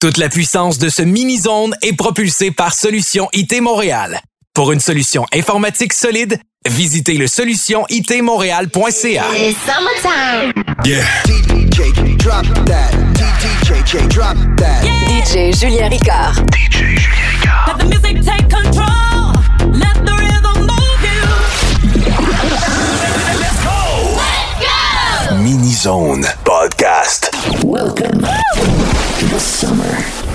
[0.00, 4.20] Toute la puissance de ce mini-zone est propulsée par Solution IT Montréal.
[4.54, 9.24] Pour une solution informatique solide, visitez le solutionitmontréal.ca.
[9.34, 10.52] It's summertime.
[10.84, 11.02] Yeah.
[11.26, 12.92] DJ, drop that.
[13.58, 14.84] DJ, drop that.
[14.84, 16.36] DJ Julien Ricard.
[17.66, 19.32] Let the music take control.
[19.72, 21.02] Let the rhythm move
[25.34, 25.42] you.
[25.42, 26.97] Mini Zone Podcast.
[27.68, 30.27] Welcome to the summer.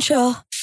[0.00, 0.53] Control.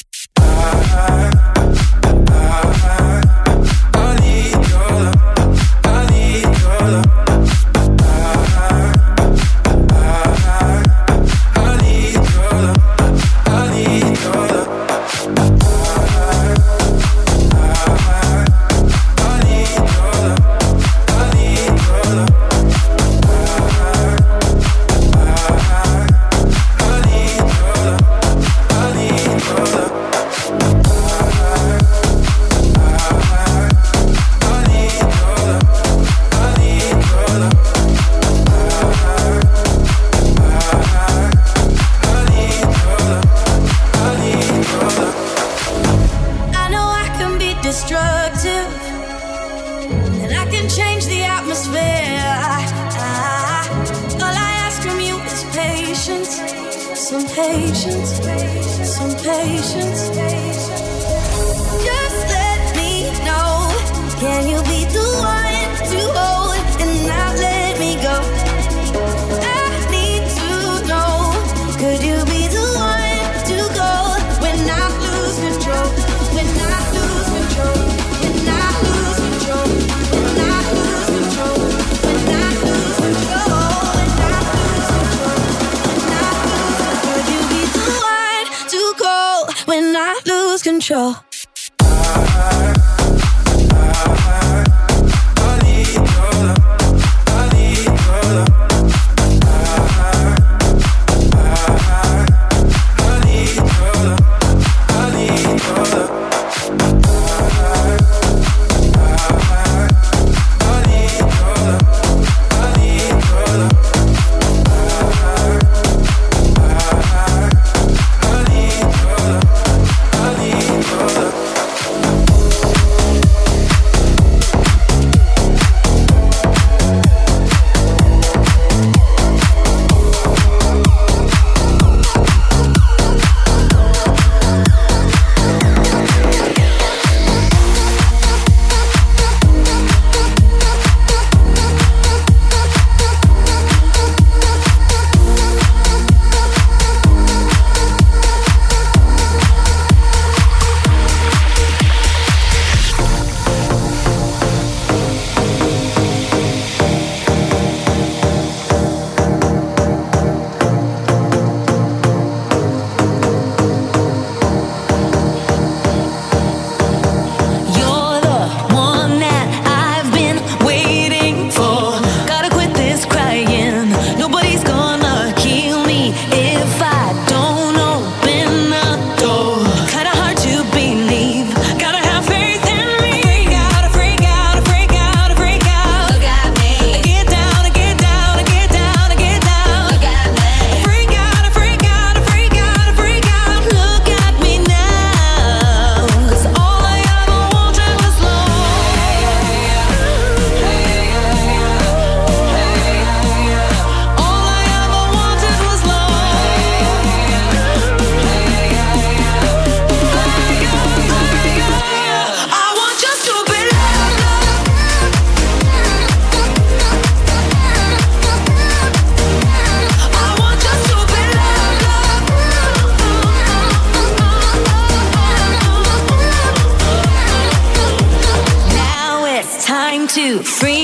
[230.43, 230.80] Free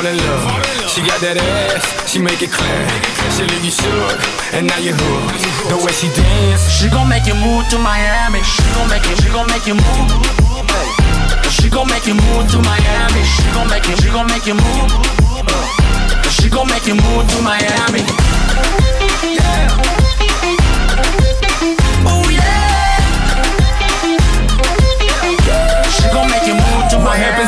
[0.00, 0.88] fall in love.
[0.88, 2.84] She got that ass, she make it clear.
[3.36, 4.16] She leave you shook,
[4.56, 5.44] and now you hooked.
[5.68, 8.40] The way she dance, she gon' make you move to Miami.
[8.42, 10.08] She gon' make you, she gon' make you move.
[11.52, 13.22] She gon' make you move to Miami.
[13.24, 14.88] She gon' make you, she gon' make you move.
[16.32, 18.02] She gon' make you move to Miami.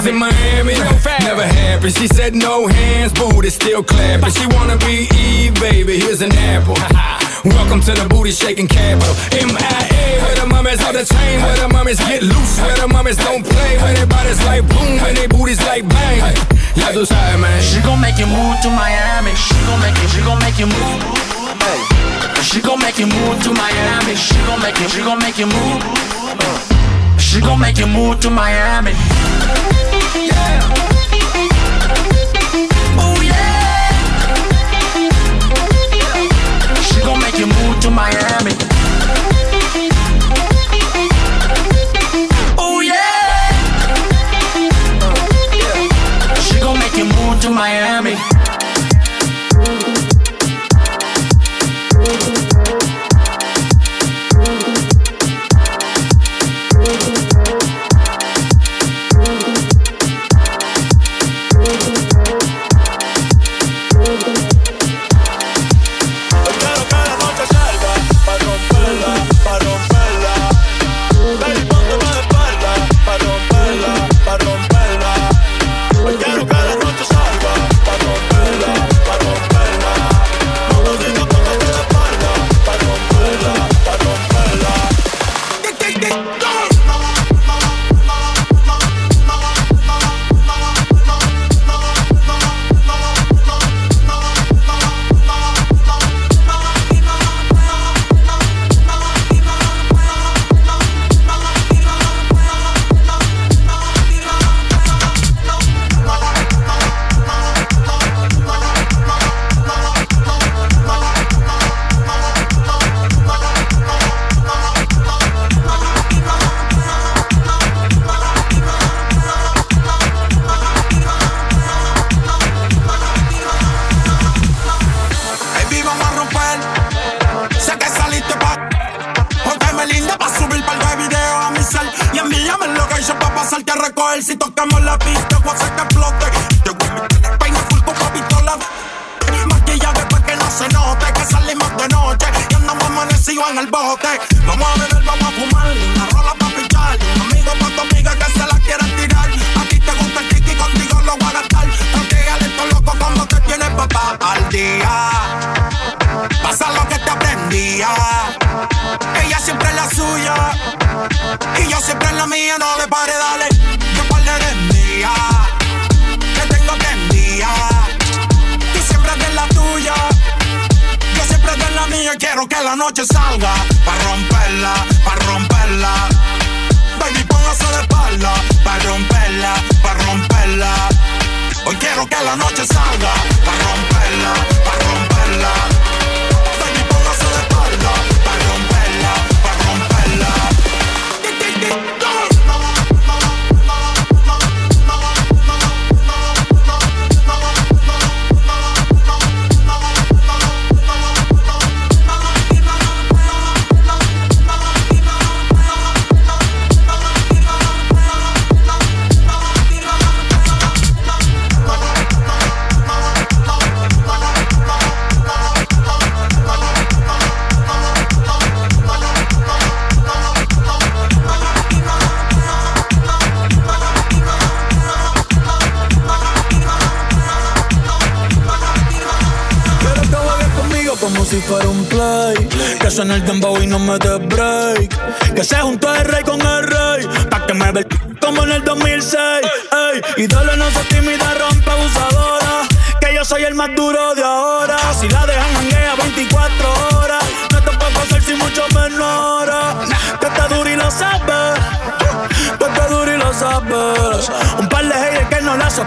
[0.03, 0.75] In Miami.
[1.23, 1.91] Never happy.
[1.91, 4.33] She said no hands, booty still clapping.
[4.35, 6.01] She wanna be Eve, baby.
[6.01, 6.75] Here's an apple.
[7.47, 9.15] Welcome to the booty shaking capital.
[9.31, 13.15] MIA, where the mummies on the chain, where the mummies get loose, where the mummies
[13.15, 16.35] don't play, where their bodies like boom, when they booties like bang.
[16.75, 17.63] Yeah, those high, man.
[17.63, 19.31] She gon' make you move to Miami.
[19.39, 20.99] She gon' make you, she gon' make you move.
[22.43, 24.19] She gon' make you move to Miami.
[24.19, 25.79] She gon' make you, she gon' make you move.
[27.23, 28.99] She gon' make you move to Miami.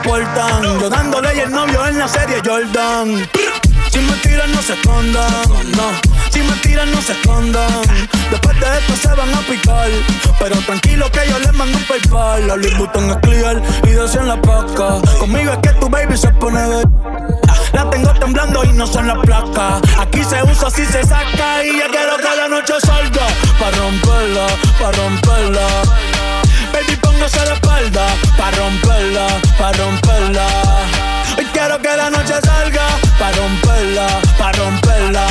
[0.05, 3.27] Yo dándole y el novio en la serie Jordan.
[3.89, 5.25] Si me tiran no se escondan.
[6.29, 7.81] Si me tiran no se escondan.
[8.29, 9.89] Después de esto se van a picar.
[10.39, 12.47] Pero tranquilo que yo les mando un paypal.
[12.47, 15.01] La Louis Vuitton es clear y en la paca.
[15.17, 16.85] Conmigo es que tu baby se pone de...
[17.73, 19.81] La tengo temblando y no son las placas.
[19.97, 21.65] Aquí se usa, así se saca.
[21.65, 23.25] Y ya quiero que la noche salga.
[23.59, 24.47] Pa' romperla,
[24.79, 26.24] pa' romperla.
[27.15, 28.05] Póngase la espalda.
[28.37, 30.47] Pa' romperla, pa' romperla.
[31.37, 32.87] Hoy quiero que la noche salga.
[33.17, 35.25] Pa' romperla, pa' romperla.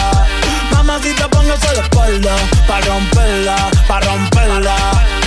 [0.73, 2.35] Mamacita, póngase la espalda.
[2.67, 5.24] Pa' romperla, pa' romperla.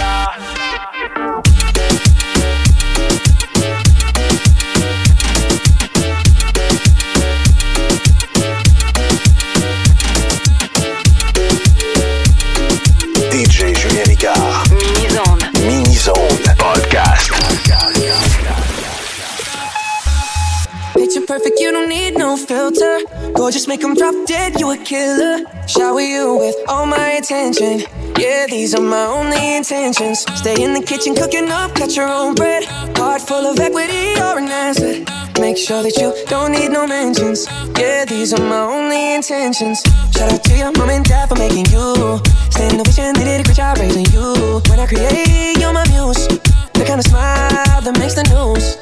[23.38, 25.46] Gorgeous, make 'em drop dead, you a killer.
[25.68, 27.86] Shower you with all my attention.
[28.18, 30.26] Yeah, these are my only intentions.
[30.42, 32.66] Stay in the kitchen, cooking up, cut your own bread.
[32.98, 35.08] Heart full of equity, you're an asset.
[35.40, 37.46] Make sure that you don't need no mentions.
[37.80, 39.84] Yeah, these are my only intentions.
[40.16, 42.20] Shout out to your mom and dad for making you.
[42.58, 44.62] The vision, they did a great job raising you.
[44.68, 46.28] When I create, you're my muse.
[46.74, 48.78] The kind of smile that makes the news.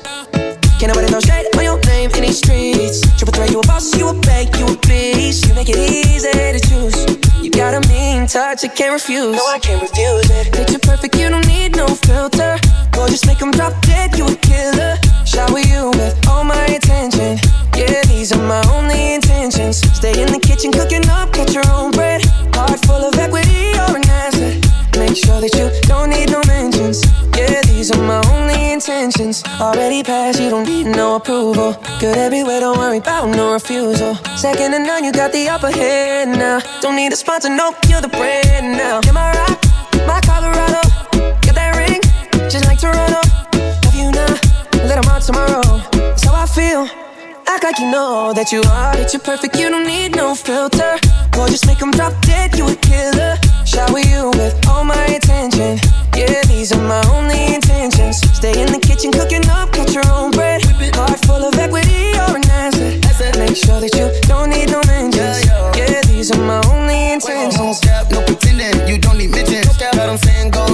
[0.80, 1.48] Can't nobody throw shade
[2.36, 3.02] streets.
[3.18, 5.48] Triple threat, you a boss, you a bank, you a beast.
[5.48, 6.98] You make it easy to choose.
[7.42, 9.36] You got a mean touch, I can't refuse.
[9.36, 10.54] No, I can't refuse it.
[10.54, 12.58] Picture perfect, you don't need no filter.
[12.92, 14.98] Gorgeous, make 'em drop dead, you a killer.
[15.26, 17.40] Shower you with all my attention.
[17.76, 19.78] Yeah, these are my only intentions.
[19.94, 22.22] Stay in the kitchen, cooking up, cut your own bread.
[22.56, 24.56] Heart full of equity, you're an asset.
[24.98, 27.05] Make sure that you don't need no mentions.
[28.88, 29.44] Intentions.
[29.60, 31.74] Already passed, you don't need no approval.
[32.00, 34.14] Good everywhere, don't worry about no refusal.
[34.38, 36.60] Second to none, you got the upper hand now.
[36.82, 39.02] Don't need a sponsor, no, you're the brand now.
[39.04, 39.60] You're my rock,
[40.06, 40.82] my Colorado.
[41.42, 42.00] Get that ring,
[42.48, 43.22] just like Toronto.
[43.86, 44.38] Love you now,
[44.88, 45.82] let out tomorrow.
[45.92, 47.05] That's how I feel.
[47.56, 51.00] Act like you know that you are, that you're perfect, you don't need no filter.
[51.32, 53.38] Gorgeous, make 'em drop dead, you a killer.
[53.64, 55.80] Shower you with all my attention.
[56.18, 58.20] Yeah, these are my only intentions.
[58.36, 60.64] Stay in the kitchen, cooking up, cut your own bread.
[60.98, 63.38] Heart full of equity, you're an asset.
[63.40, 65.40] Make sure that you don't need no mentions.
[65.80, 67.80] Yeah, these are my only intentions.
[68.12, 69.78] No pretending, you don't need mentions.
[69.78, 70.65] Got them saying goals,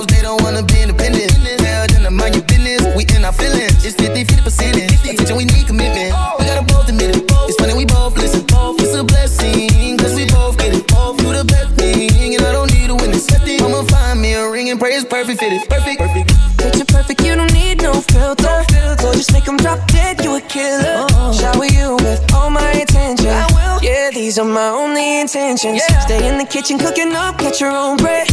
[25.51, 25.83] intentions.
[26.03, 28.30] Stay in the kitchen, cooking up, cut your own bread.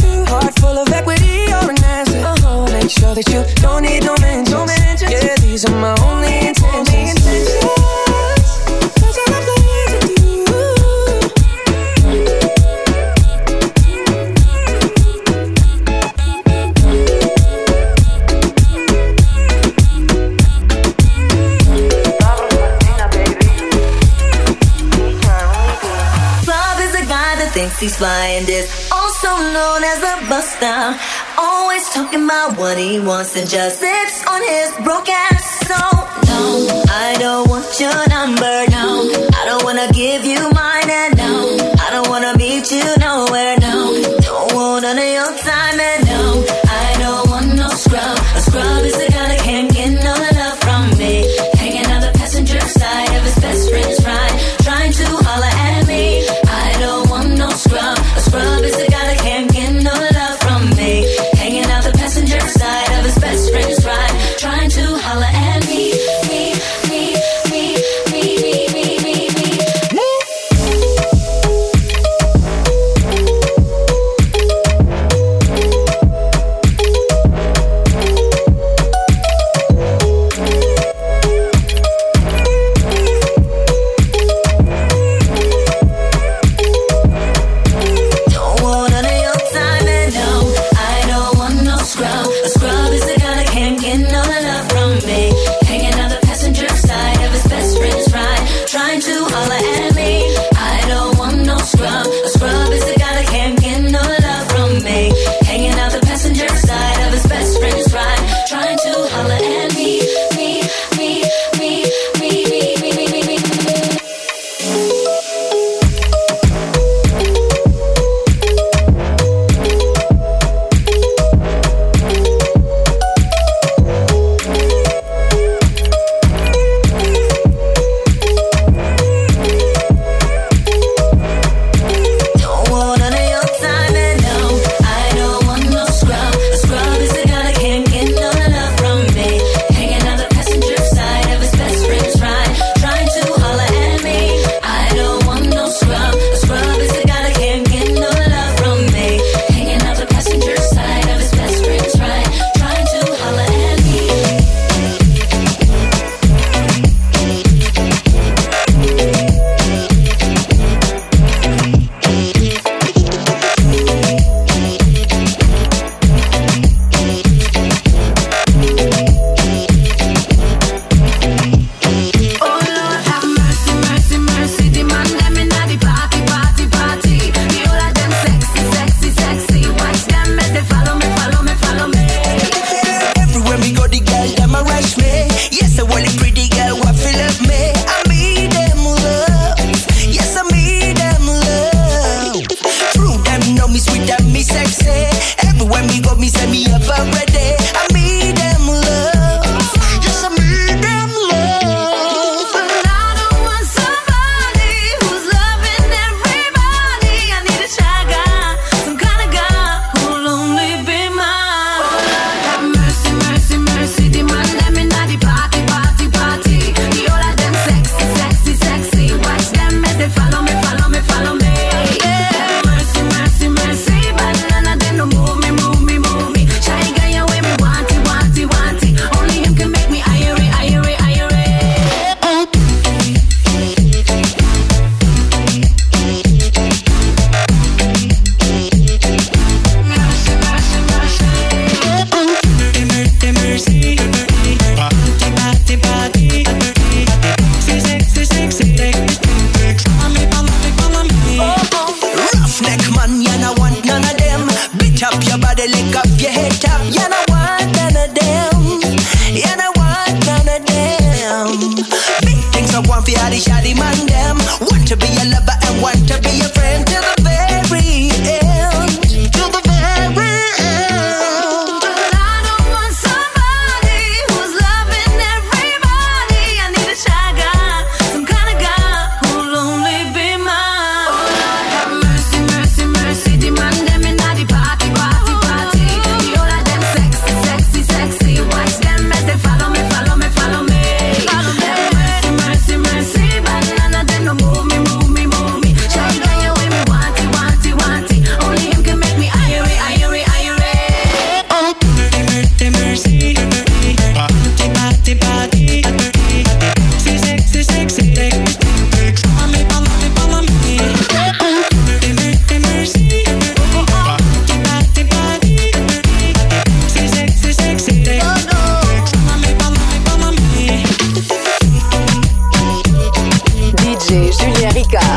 [27.99, 30.95] Flying this, also known as a buster.
[31.37, 35.43] Always talking about what he wants and just sits on his broke ass.
[35.67, 35.75] So
[36.31, 36.43] no,
[36.87, 38.55] I don't want your number.
[38.71, 39.03] No,
[39.35, 40.89] I don't wanna give you mine.
[40.89, 41.48] And no,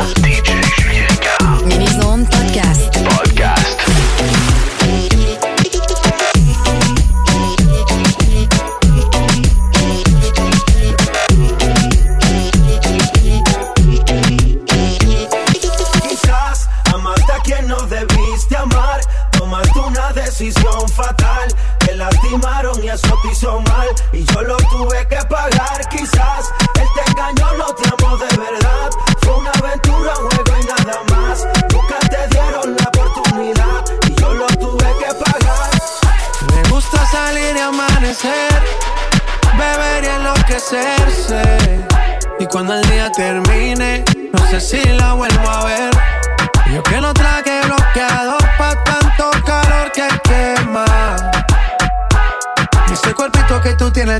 [0.03, 0.62] DJ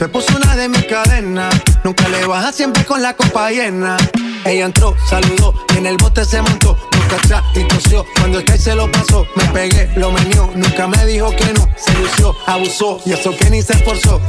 [0.00, 1.54] Se puso una de mis cadenas.
[1.84, 3.98] Nunca le baja siempre con la copa llena.
[4.46, 6.74] Ella entró, saludó y en el bote se montó.
[6.90, 8.06] Nunca atrás y tosió.
[8.16, 10.50] Cuando el se lo pasó, me pegué, lo menió.
[10.54, 11.68] Nunca me dijo que no.
[11.76, 14.22] Se lució, abusó y eso que ni se esforzó.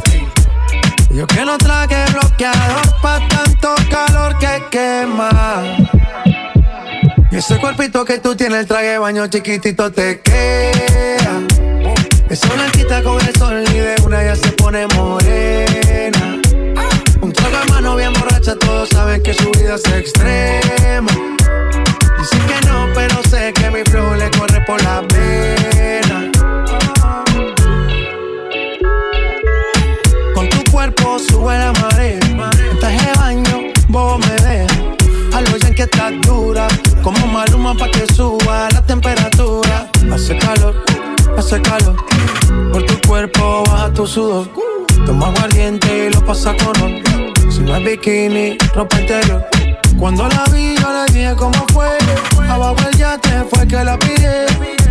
[1.09, 5.63] Yo que no traje bloqueador pa' tanto calor que quema.
[7.31, 11.39] Y ese cuerpito que tú tienes, el traje baño chiquitito te queda.
[12.29, 15.40] Esa blanquita con el sol y de una ya se pone morena.
[18.51, 21.11] Borracha, todos saben que su vida es extrema.
[22.17, 26.31] Dicen que no, pero sé que mi flow le corre por la pena.
[30.33, 32.19] Con tu cuerpo sube la marea.
[32.19, 34.77] En de baño, vos me dejas.
[35.33, 36.67] Algo ya que estás dura.
[37.03, 39.89] Como maluma pa' que suba la temperatura.
[40.13, 40.75] Hace calor,
[41.37, 41.95] hace calor.
[42.71, 44.70] Por tu cuerpo baja tu sudor.
[45.11, 46.73] Toma aguardiente y lo pasa con.
[47.51, 49.45] Si no es bikini, ropa interior.
[49.99, 51.89] Cuando la vi, yo le dije cómo fue.
[52.47, 54.45] Abajo el yate fue que la pide.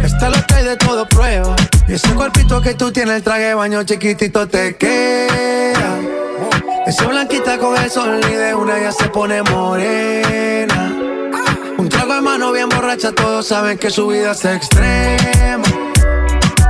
[0.04, 1.56] Esta que hay de todo prueba.
[1.88, 5.98] Y ese cuerpito que tú tienes, el traje baño chiquitito te queda.
[6.86, 10.94] Esa blanquita con el sol y de una ya se pone morena.
[11.78, 15.89] Un trago de mano bien borracha, todos saben que su vida es extrema.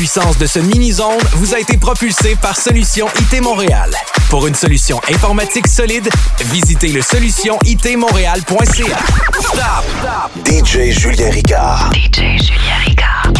[0.00, 3.90] puissance de ce mini-zone vous a été propulsé par Solution IT Montréal.
[4.30, 6.08] Pour une solution informatique solide,
[6.46, 8.98] visitez le solutionitmontréal.ca.
[9.40, 9.84] Stop!
[10.00, 10.30] Stop!
[10.46, 11.90] DJ Julien Ricard.
[11.92, 13.30] DJ Julien Ricard.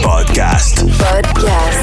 [0.00, 0.84] Podcast.
[0.96, 1.73] Podcast.